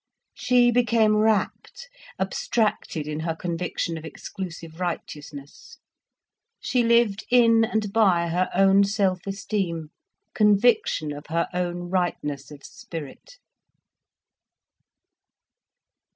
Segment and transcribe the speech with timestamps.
[0.33, 5.77] She became rapt, abstracted in her conviction of exclusive righteousness.
[6.59, 9.89] She lived in and by her own self esteem,
[10.33, 13.37] conviction of her own rightness of spirit.